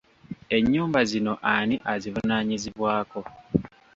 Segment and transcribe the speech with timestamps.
[0.57, 3.19] Ennyumba zino ani azivunaanyizibwako?